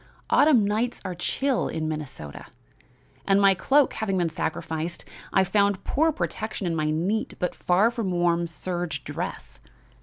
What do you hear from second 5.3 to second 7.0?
I found poor protection in my